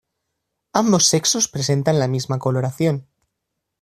Ambos 0.73 1.05
sexos 1.05 1.47
presentan 1.47 1.99
la 1.99 2.07
misma 2.07 2.39
coloración. 2.39 3.07